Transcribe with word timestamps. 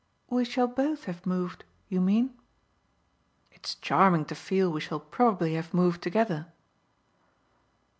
"We 0.31 0.45
shall 0.45 0.65
both 0.67 1.03
have 1.03 1.27
moved, 1.27 1.63
you 1.87 2.01
mean?" 2.01 2.33
"It's 3.51 3.75
charming 3.75 4.25
to 4.25 4.33
feel 4.33 4.71
we 4.71 4.81
shall 4.81 4.99
probably 4.99 5.53
have 5.53 5.75
moved 5.75 6.01
together." 6.01 6.47